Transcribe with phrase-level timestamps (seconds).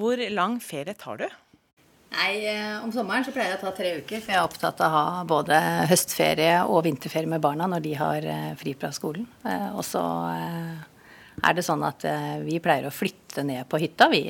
[0.00, 1.26] Hvor lang ferie tar du?
[2.10, 4.80] Nei, eh, Om sommeren så pleier jeg å ta tre uker, for jeg er opptatt
[4.82, 5.58] av å ha både
[5.90, 9.28] høstferie og vinterferie med barna når de har eh, fri fra skolen.
[9.46, 10.02] Eh, og så
[11.40, 12.04] er det sånn at
[12.44, 14.26] vi pleier å flytte ned på hytta, vi.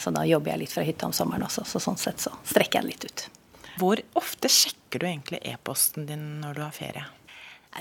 [0.00, 2.78] Så da jobber jeg litt fra hytta om sommeren også, så sånn sett så strekker
[2.78, 3.24] jeg den litt ut.
[3.76, 7.04] Hvor ofte sjekker du egentlig e-posten din når du har ferie?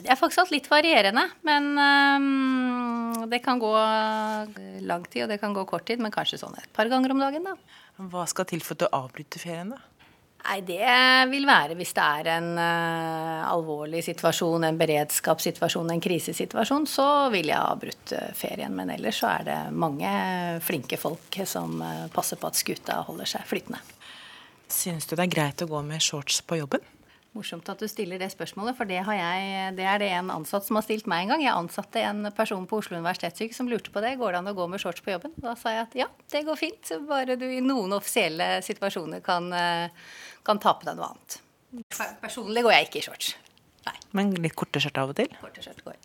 [0.03, 3.71] Det er faktisk litt varierende, men um, det kan gå
[4.83, 6.01] lang tid, og det kan gå kort tid.
[6.03, 7.55] Men kanskje sånn et par ganger om dagen, da.
[8.11, 9.79] Hva skal til for å avbryte ferien, da?
[10.45, 10.89] Nei, Det
[11.31, 17.49] vil være hvis det er en uh, alvorlig situasjon, en beredskapssituasjon, en krisesituasjon, så vil
[17.49, 18.75] jeg avbryte ferien.
[18.77, 20.11] Men ellers så er det mange
[20.65, 23.81] flinke folk som uh, passer på at skuta holder seg flytende.
[24.69, 26.83] Syns du det er greit å gå med shorts på jobben?
[27.35, 30.79] Morsomt at du stiller det spørsmålet, for det, jeg, det, er det en ansatt som
[30.79, 31.41] har stilt meg en gang.
[31.43, 34.13] Jeg ansatte en person på Oslo universitetssykehus som lurte på det.
[34.21, 35.33] Går det an å gå med shorts på jobben?
[35.43, 36.93] Da sa jeg at ja, det går fint.
[37.09, 40.13] Bare du i noen offisielle situasjoner kan, eh,
[40.47, 41.41] kan ta på deg noe annet.
[42.23, 43.35] Personlig går jeg ikke i shorts.
[43.85, 43.97] Nei.
[44.17, 45.35] Men litt korte skjørt av og til?
[45.41, 45.99] Korte skjørt går.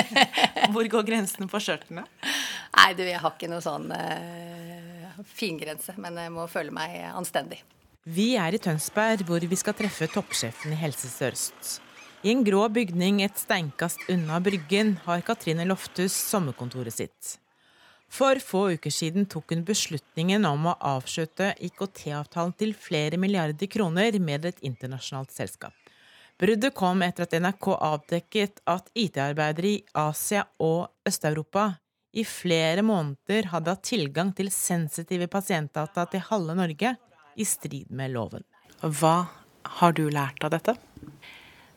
[0.74, 2.06] Hvor går grensene på skjørtene?
[2.08, 5.94] Nei, du, jeg har ikke noe sånn uh, fingrense.
[6.00, 7.60] Men jeg må føle meg anstendig.
[8.04, 11.78] Vi er i Tønsberg, hvor vi skal treffe toppsjefen i Helse Sør-Øst.
[12.20, 17.30] I en grå bygning et steinkast unna Bryggen har Katrine Lofthus sommerkontoret sitt.
[18.12, 24.20] For få uker siden tok hun beslutningen om å avslutte IKT-avtalen til flere milliarder kroner
[24.20, 25.72] med et internasjonalt selskap.
[26.36, 31.70] Bruddet kom etter at NRK avdekket at IT-arbeidere i Asia og Øst-Europa
[32.12, 36.96] i flere måneder hadde hatt tilgang til sensitive pasientdata til halve Norge
[37.36, 38.44] i strid med loven.
[38.80, 39.16] Hva
[39.80, 40.76] har du lært av dette?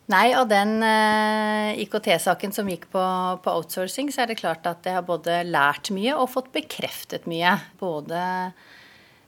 [0.07, 3.03] Nei, av den eh, IKT-saken som gikk på,
[3.43, 7.27] på, outsourcing, så er det klart at jeg har både lært mye og fått bekreftet
[7.27, 7.57] mye.
[7.79, 8.21] Både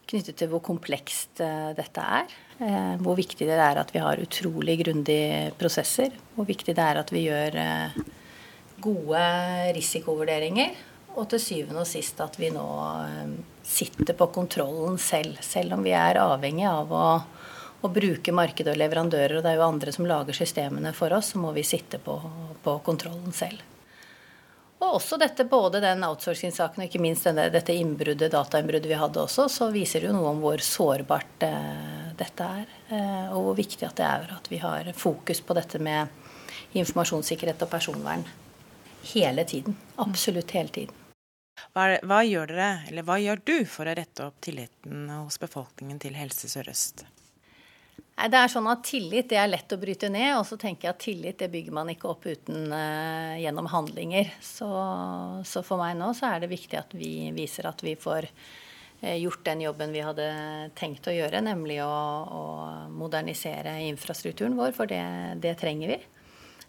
[0.10, 2.38] knyttet til hvor komplekst eh, dette er.
[2.64, 6.16] eh, hvor viktig det er at vi har utrolig grundige prosesser.
[6.38, 7.60] Hvor viktig det er at vi gjør
[8.80, 9.26] gode
[9.76, 10.80] risikovurderinger.
[11.20, 12.66] Og til syvende og sist at vi nå
[13.70, 15.42] sitter på kontrollen selv.
[15.44, 17.08] Selv om vi er avhengig av å,
[17.84, 21.34] å bruke markedet og leverandører, og det er jo andre som lager systemene for oss,
[21.34, 22.16] så må vi sitte på,
[22.64, 23.62] på kontrollen selv.
[24.80, 29.20] Og også dette, både den outsourcing-saken og ikke minst denne, dette innbruddet, datainnbruddet vi hadde
[29.26, 32.72] også, så viser det jo noe om hvor sårbart eh, dette er.
[32.88, 36.08] Eh, og hvor viktig at det er at vi har fokus på dette med
[36.80, 38.24] informasjonssikkerhet og personvern
[39.12, 39.76] hele tiden.
[40.00, 40.99] Absolutt hele tiden.
[41.76, 46.02] Hva, hva, gjør dere, eller hva gjør du for å rette opp tilliten hos befolkningen
[46.02, 47.06] til Helse Sør-Øst?
[48.20, 50.92] Det er sånn at Tillit det er lett å bryte ned, og så tenker jeg
[50.92, 54.34] at tillit det bygger man ikke opp uten uh, gjennom handlinger.
[54.44, 54.68] Så,
[55.48, 59.16] så, for meg nå så er det viktig at vi viser at vi får uh,
[59.16, 60.28] gjort den jobben vi hadde
[60.76, 62.44] tenkt å gjøre, nemlig å, å
[62.92, 65.04] modernisere infrastrukturen vår, for det,
[65.40, 66.00] det, trenger vi.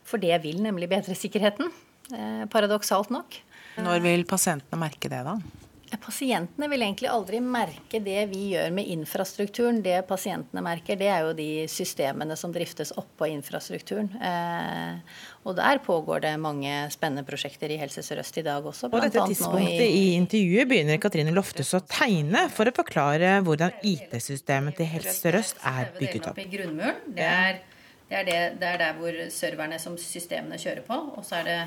[0.06, 1.74] For det vil nemlig bedre sikkerheten,
[2.14, 3.42] uh, paradoksalt nok.
[3.78, 5.38] Når vil pasientene merke det, da?
[6.00, 9.80] Pasientene vil egentlig aldri merke det vi gjør med infrastrukturen.
[9.82, 14.08] Det pasientene merker, det er jo de systemene som driftes oppå infrastrukturen.
[14.14, 15.00] Eh,
[15.42, 18.90] og der pågår det mange spennende prosjekter i Helse Sør-Øst i dag også.
[18.92, 20.04] På dette tidspunktet i...
[20.04, 25.58] i intervjuet begynner Katrine Loftes å tegne for å forklare hvordan IT-systemet til Helse Sør-Øst
[25.74, 26.38] er bygget opp.
[26.38, 27.60] Det er,
[28.06, 31.02] det, er det, det er der hvor serverne som systemene kjører på.
[31.18, 31.60] Og så er det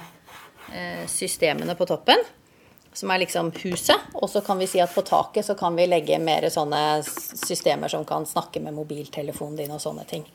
[1.07, 2.22] systemene på toppen,
[2.94, 4.09] som er liksom huset.
[4.13, 7.91] Og så kan vi si at på taket så kan vi legge mer sånne systemer
[7.91, 10.28] som kan snakke med mobiltelefonen din og sånne ting.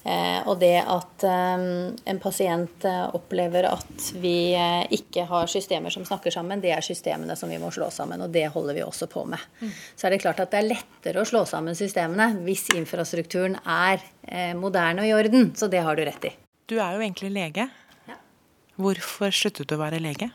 [0.00, 1.64] Eh, og det at eh,
[2.08, 4.54] en pasient opplever at vi
[4.96, 8.32] ikke har systemer som snakker sammen, det er systemene som vi må slå sammen, og
[8.32, 9.42] det holder vi også på med.
[9.60, 9.74] Mm.
[9.96, 14.00] Så er det klart at det er lettere å slå sammen systemene hvis infrastrukturen er
[14.56, 15.52] moderne og i orden.
[15.58, 16.32] Så det har du rett i.
[16.70, 17.66] Du er jo egentlig lege.
[18.80, 20.30] Hvorfor sluttet du å være lege?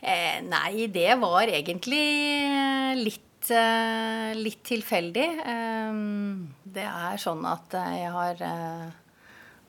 [0.00, 2.00] Eh, nei, det var egentlig
[2.96, 5.28] litt, eh, litt tilfeldig.
[5.52, 6.00] Eh,
[6.64, 8.90] det er sånn at eh, jeg har eh,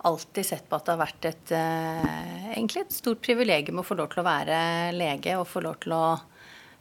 [0.08, 4.00] alltid sett på at det har vært et, eh, egentlig et stort privilegium å få
[4.00, 4.60] lov til å være
[4.96, 6.06] lege og få lov til å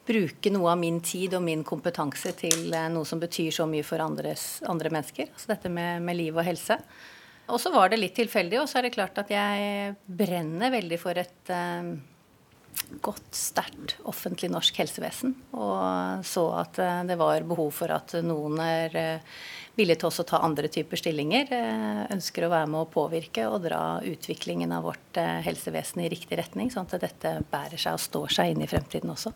[0.06, 4.02] bruke noe av min tid og min kompetanse til noe som betyr så mye for
[4.02, 5.34] andres, andre mennesker.
[5.34, 6.78] Altså dette med, med liv og helse.
[7.50, 10.98] Og så var det litt tilfeldig, og så er det klart at jeg brenner veldig
[11.00, 11.92] for et eh,
[13.02, 15.34] godt, sterkt offentlig norsk helsevesen.
[15.58, 19.38] Og så at eh, det var behov for at noen er eh,
[19.78, 21.54] villige til også å ta andre typer stillinger.
[22.12, 26.68] ønsker å være med å påvirke og dra utviklingen av vårt helsevesen i riktig retning,
[26.74, 29.32] sånn at dette bærer seg og står seg inn i fremtiden også.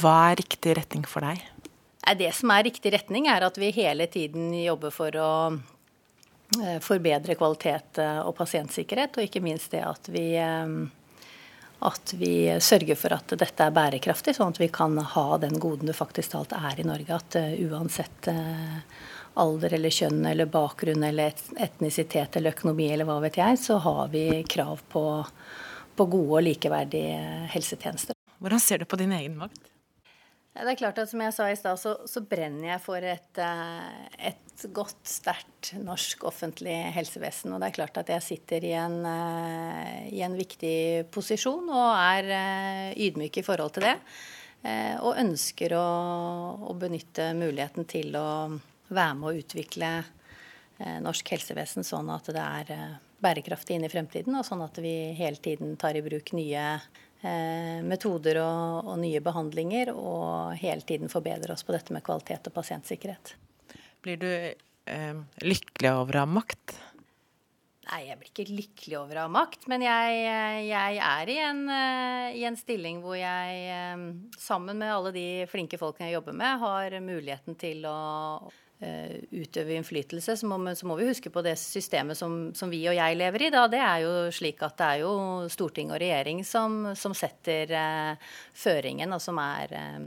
[0.00, 1.44] Hva er riktig retning for deg?
[2.18, 5.58] Det som er riktig retning, er at vi hele tiden jobber for å eh,
[6.80, 12.32] forbedre kvalitet eh, og pasientsikkerhet, og ikke minst det at vi, at vi
[12.64, 16.32] sørger for at dette er bærekraftig, sånn at vi kan ha den goden det faktisk
[16.34, 17.20] talt er i Norge.
[17.20, 18.30] At uansett
[19.38, 24.08] alder eller kjønn eller bakgrunn eller etnisitet eller økonomi eller hva vet jeg, så har
[24.12, 25.04] vi krav på,
[25.94, 28.18] på gode og likeverdige helsetjenester.
[28.38, 29.77] Hvordan ser du på din egen makt?
[30.58, 33.40] Det er klart at Som jeg sa i stad, så, så, brenner jeg for et,
[33.42, 37.52] eh, et godt, sterkt norsk offentlig helsevesen.
[37.54, 41.92] Og det er klart at jeg sitter i en, eh, i en viktig posisjon og
[41.94, 43.96] er eh, ydmyk i forhold til det.
[44.58, 45.88] Og ønsker å,
[46.66, 48.50] å benytte muligheten til å
[48.90, 49.90] være med å utvikle
[51.06, 55.38] norsk helsevesen sånn at det er bærekraftig inn i fremtiden, og sånn at vi hele
[55.42, 56.64] tiden tar i bruk nye
[57.22, 62.54] metoder og, og, nye behandlinger, og hele tiden forbedre oss på dette med kvalitet og
[62.54, 63.34] pasientsikkerhet.
[64.06, 66.76] Blir du eh, lykkelig over å ha makt?
[67.88, 70.16] Nei, jeg blir ikke lykkelig over å ha makt, men jeg,
[70.68, 74.02] jeg er i en, eh, i en, stilling hvor jeg, eh,
[74.36, 77.98] sammen med alle de flinke folkene jeg jobber med, har muligheten til å
[78.80, 82.84] Eh, utøve innflytelse, så må, så må, vi huske på det systemet som, som, vi
[82.86, 83.50] og jeg lever i.
[83.50, 83.64] Da.
[83.66, 85.14] Det er jo slik at det er jo
[85.50, 89.98] storting og regjering som, som setter eh, føringen, og som er eh,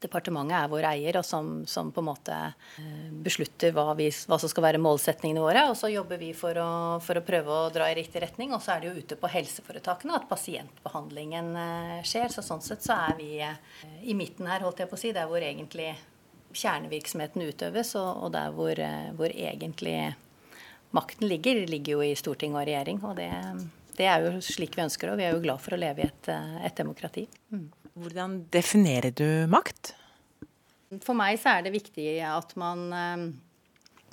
[0.00, 2.36] Departementet er vår eier, og som, som på en måte
[2.80, 5.66] eh, beslutter hva, vi, hva, som skal være målsetningene våre.
[5.68, 6.70] Og så jobber vi for å,
[7.04, 8.54] for å, prøve å dra i riktig retning.
[8.56, 12.32] Og så er det jo ute på helseforetakene at pasientbehandlingen eh, skjer.
[12.32, 15.12] Så sånn sett så er vi i midten her, holdt jeg på å si.
[15.12, 15.92] Det er hvor egentlig
[16.56, 20.14] kjernevirksomheten utøves, og, og der hvor, eh, hvor, egentlig
[20.96, 23.02] makten ligger, ligger jo i storting og regjering.
[23.06, 23.30] Og det,
[23.96, 26.04] det, er jo slik vi ønsker det, og vi er jo glad for å leve
[26.04, 27.26] i et, eh, et demokrati.
[27.54, 27.68] Mm.
[27.98, 29.94] Hvordan definerer du makt?
[31.04, 33.24] For meg så er det viktig at man eh,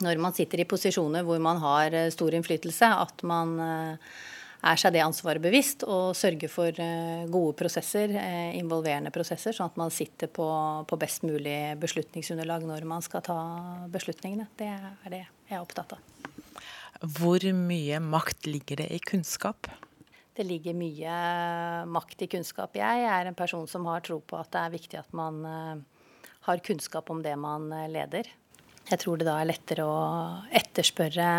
[0.06, 3.56] når man sitter i posisjoner hvor man har stor innflytelse, at man
[4.66, 9.72] er seg det ansvaret bevisst og sørger for eh, gode prosesser, eh, involverende prosesser, sånn
[9.72, 10.48] at man sitter på,
[10.90, 13.40] på, best mulig beslutningsunderlag når man skal ta
[13.94, 14.50] beslutningene.
[14.58, 16.14] Det er det jeg er opptatt av.
[17.18, 19.70] Hvor mye makt ligger det i kunnskap?
[20.38, 21.14] Det ligger mye
[21.90, 22.76] makt i kunnskap.
[22.78, 25.80] Jeg er en person som har tro på at det er viktig at man eh,
[26.46, 28.30] har kunnskap om det man leder.
[28.88, 29.98] Jeg tror det da er lettere å
[30.56, 31.32] etterspørre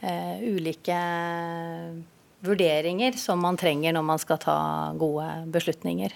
[0.00, 0.98] eh, ulike
[2.42, 4.56] vurderinger som man trenger når man skal ta
[4.98, 6.14] gode beslutninger.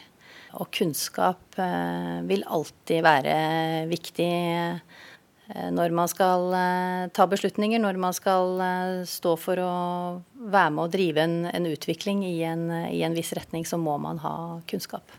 [0.56, 3.36] Og kunnskap eh, vil alltid være
[3.92, 4.32] viktig
[5.46, 6.48] når man skal
[7.14, 8.58] ta beslutninger, når man skal
[9.06, 9.74] stå for å
[10.34, 13.94] være med og drive en, en utvikling i en, i en viss retning, så må
[14.02, 14.34] man ha
[14.66, 15.14] kunnskap.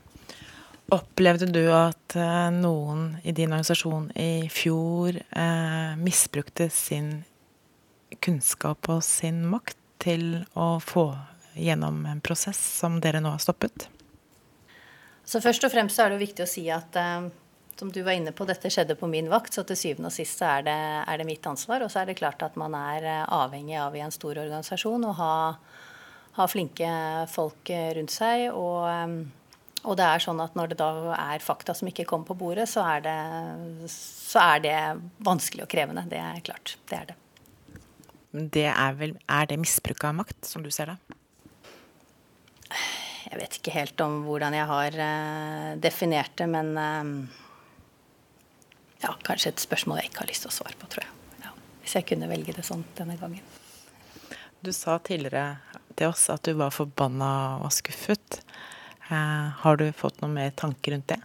[0.92, 2.18] Opplevde du at
[2.56, 7.22] noen i din organisasjon i fjor eh, misbrukte sin
[8.20, 11.10] kunnskap og sin makt til å få
[11.58, 13.88] gjennom en prosess som dere nå har stoppet?
[15.28, 17.28] Så Først og fremst er det viktig å si at uh,
[17.80, 20.42] som du var inne på, dette skjedde på min vakt, så til syvende og sist
[20.46, 21.86] er det, er det mitt ansvar.
[21.86, 25.06] Og så er det klart at man er eh, avhengig av i en stor organisasjon
[25.06, 25.36] å ha,
[26.40, 26.90] ha flinke
[27.34, 28.48] folk eh, rundt seg.
[28.50, 29.20] Og, um,
[29.84, 32.66] og, det er sånn at når det da er fakta som ikke kommer på bordet,
[32.72, 33.18] så er det,
[33.94, 34.78] så er det
[35.30, 36.08] vanskelig og krevende.
[36.10, 36.78] Det er klart.
[36.90, 37.22] Det er det
[38.38, 40.98] det er, vel, er det misbruk av makt, som du ser det?
[43.24, 44.98] Jeg vet ikke helt om hvordan jeg har
[45.82, 46.76] definert det, men
[49.04, 51.14] ja, kanskje et spørsmål jeg ikke har lyst til å svare på, tror jeg.
[51.46, 53.46] Ja, hvis jeg kunne velge det sånn denne gangen.
[54.66, 55.60] Du sa tidligere
[55.98, 58.42] til oss at du var forbanna og skuffet.
[59.10, 61.20] Eh, har du fått noen mer tanker rundt det?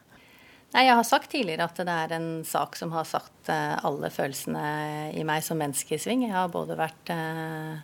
[0.73, 4.09] Nei, Jeg har sagt tidligere at det er en sak som har satt eh, alle
[4.13, 6.25] følelsene i meg som menneske i sving.
[6.25, 7.81] Jeg har både vært eh,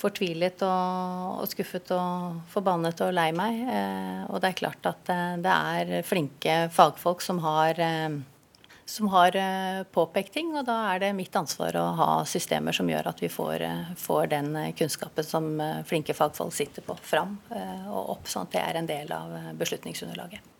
[0.00, 3.60] fortvilet og, og, skuffet og forbannet og lei meg.
[3.68, 8.16] Eh, og det er klart at eh, det er flinke fagfolk som har, eh,
[8.86, 10.54] som har eh, påpekt ting.
[10.56, 13.66] Og da er det mitt ansvar å ha systemer som gjør at vi får,
[14.00, 15.52] får den kunnskapen som
[15.88, 17.38] flinke fagfolk sitter på, fram
[17.90, 20.54] og opp, sånn at det er en del av beslutningsunderlaget.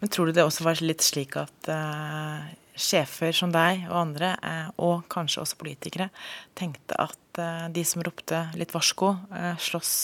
[0.00, 2.42] Men tror du det også var litt slik at uh,
[2.74, 6.10] sjefer som deg og andre, uh, og kanskje også politikere,
[6.58, 9.14] tenkte at uh, de som ropte litt varsko,
[9.62, 9.94] slåss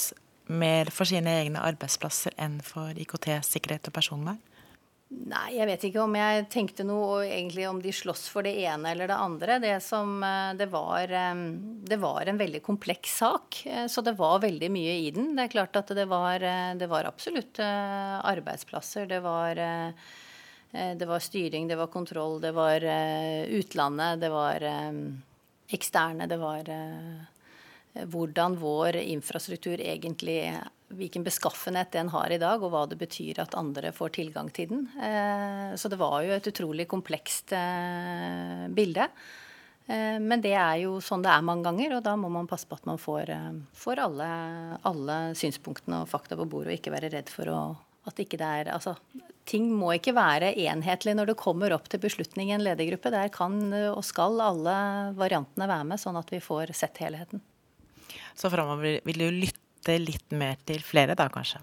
[0.48, 4.38] mer for sine egne arbeidsplasser enn for IKT-sikkerhet og personvern?
[5.08, 8.90] Nei, jeg vet ikke om jeg tenkte noe egentlig om de slåss for det ene
[8.92, 9.56] eller det andre.
[9.62, 11.40] Det, som, eh, det, var, eh,
[11.88, 15.32] det var en veldig kompleks sak, eh, så det var veldig mye i den.
[15.36, 16.44] Det er klart at det var,
[16.76, 19.08] det var absolutt arbeidsplasser.
[19.08, 19.62] Det var
[20.68, 24.66] det var styring, det var kontroll, det var utlandet, det var
[25.72, 26.68] eksterne, det var
[28.12, 30.42] hvordan vår infrastruktur egentlig
[30.88, 34.70] Hvilken beskaffenhet den har i dag, og hva det betyr at andre får tilgang til
[34.70, 34.86] den.
[35.76, 37.52] Så det var jo et utrolig komplekst
[38.72, 39.08] bilde.
[39.88, 42.76] Men det er jo sånn det er mange ganger, og da må man passe på
[42.76, 43.34] at man får,
[43.76, 44.30] får alle,
[44.88, 47.60] alle synspunktene og fakta på bordet, og ikke være redd for å
[48.08, 48.94] at ikke det er Altså,
[49.48, 53.12] ting må ikke være enhetlig når det kommer opp til beslutning i en ledergruppe.
[53.12, 53.60] Der kan
[53.92, 54.76] og skal alle
[55.18, 57.42] variantene være med, sånn at vi får sett helheten.
[58.38, 61.62] Så framover vil du lytte litt mer til flere da, kanskje?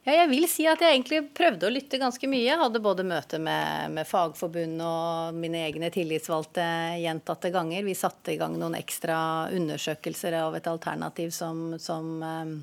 [0.00, 2.46] Ja, jeg vil si at jeg egentlig prøvde å lytte ganske mye.
[2.46, 6.64] Jeg hadde både møte med, med fagforbund og mine egne tillitsvalgte
[7.02, 7.84] gjentatte ganger.
[7.84, 9.18] Vi satte i gang noen ekstra
[9.52, 12.54] undersøkelser av et alternativ som, som eh,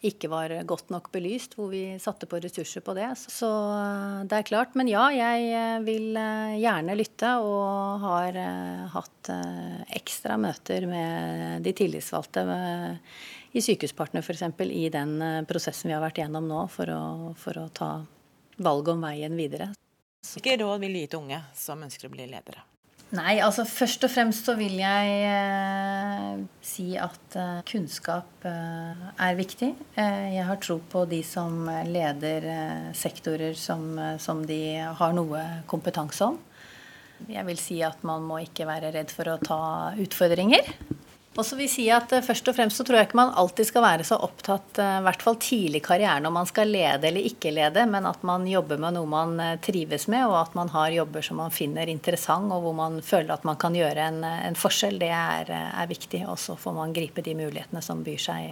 [0.00, 3.10] ikke var godt nok belyst, hvor vi satte på ressurser på det.
[3.20, 4.76] Så eh, det er klart.
[4.78, 8.38] Men ja, jeg eh, vil eh, gjerne lytte, og har
[8.94, 9.32] hatt
[9.94, 12.46] ekstra møter med de tillitsvalgte
[13.52, 14.46] i Sykehuspartner f.eks.
[14.70, 17.02] i den prosessen vi har vært gjennom nå, for å,
[17.38, 17.92] for å ta
[18.56, 19.70] valget om veien videre.
[20.32, 22.69] Hvilke råd vil du gi til unge som ønsker å bli ledere?
[23.10, 29.38] Nei, altså først og fremst så vil jeg eh, si at eh, kunnskap eh, er
[29.38, 29.72] viktig.
[29.98, 34.60] Eh, jeg har tro på de som leder eh, sektorer som, eh, som, de
[35.00, 36.38] har noe kompetanse om.
[37.26, 39.60] Jeg vil si at man må ikke være redd for å ta
[39.98, 40.70] utfordringer.
[41.38, 43.68] Og så vil si at eh, Først og fremst så tror jeg ikke man alltid
[43.68, 47.06] skal være så opptatt, eh, i hvert fall tidlig i karrieren, om man skal lede
[47.06, 50.56] eller ikke lede, men at man jobber med noe man eh, trives med, og at
[50.58, 54.08] man har jobber som man finner interessant, og hvor man føler at man kan gjøre
[54.10, 54.98] en, en forskjell.
[55.00, 56.24] Det er, er viktig.
[56.26, 58.50] Og så får man gripe de mulighetene som byr seg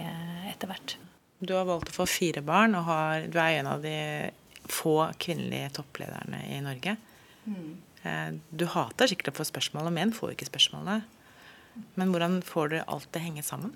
[0.49, 0.95] etter hvert.
[1.39, 3.99] Du har valgt å få fire barn, og har, du er en av de
[4.69, 6.95] få kvinnelige topplederne i Norge.
[7.45, 8.41] Mm.
[8.49, 11.18] Du hater sikkert å få spørsmål, og menn får ikke spørsmålene.
[11.95, 13.75] Men hvordan får dere alt det henge sammen?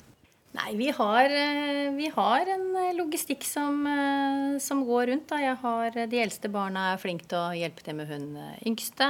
[0.54, 5.28] Nei, vi har, eh, vi har en eh, logistikk som, eh, som, går rundt.
[5.28, 5.40] Da.
[5.42, 8.28] Jeg har De eldste barna er flinke til å hjelpe til med hun
[8.62, 9.10] yngste.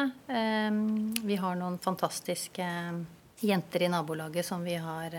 [1.27, 2.69] Vi har noen fantastiske
[3.43, 5.11] jenter i nabolaget som vi har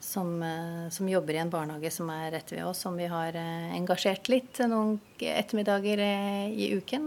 [0.00, 0.42] som,
[0.90, 4.58] som, jobber i en barnehage som er rett ved oss, som vi har engasjert litt
[4.66, 6.02] noen ettermiddager
[6.50, 7.06] i uken.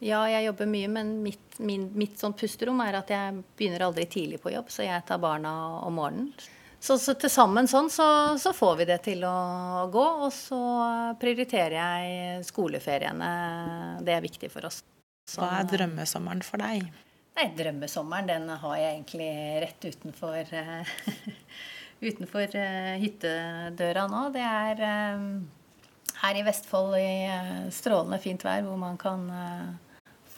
[0.00, 4.06] Ja, jeg jobber mye, men mitt, min, mitt sånn pusterom er at jeg begynner aldri
[4.08, 5.52] tidlig på jobb, så jeg tar barna
[5.84, 6.32] om morgenen.
[6.80, 8.06] Så, så til sammen sånn så,
[8.40, 9.34] så, får vi det til å
[9.92, 10.06] gå.
[10.24, 10.60] Og så
[11.20, 13.28] prioriterer jeg skoleferiene.
[14.00, 14.80] Det er viktig for oss.
[15.28, 16.88] Så, Hva er drømmesommeren for deg?
[17.36, 19.28] Nei, Drømmesommeren den har jeg egentlig
[19.66, 20.48] rett utenfor,
[22.08, 24.24] utenfor uh, hyttedøra nå.
[24.34, 29.28] Det er uh, her i Vestfold i uh, strålende fint vær hvor man kan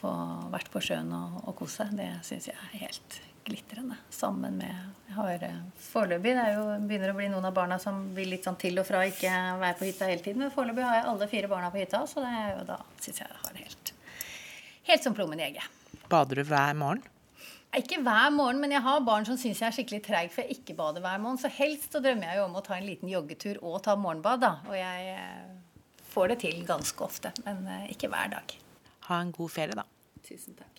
[0.02, 0.12] få
[0.52, 3.96] vært på sjøen og, og kose seg, det syns jeg er helt glitrende.
[4.10, 5.46] Sammen med jeg har
[5.82, 8.80] Foreløpig det er jo, begynner å bli noen av barna som vil litt sånn til
[8.80, 10.44] og fra ikke være på hytta hele tiden.
[10.44, 12.36] Men foreløpig har jeg alle fire barna på hytta, så det,
[12.68, 13.94] da syns jeg jeg har det helt,
[14.88, 15.80] helt som plommen i egget.
[16.12, 17.04] Bader du hver morgen?
[17.76, 20.58] Ikke hver morgen, men jeg har barn som syns jeg er skikkelig treig for jeg
[20.58, 21.40] ikke bader hver morgen.
[21.40, 24.44] Så helst så drømmer jeg jo om å ta en liten joggetur og ta morgenbad,
[24.44, 24.52] da.
[24.68, 25.54] Og jeg eh,
[26.12, 28.56] får det til ganske ofte, men eh, ikke hver dag.
[29.08, 29.84] Ha en god ferie, da.
[30.22, 30.71] Tusen takk.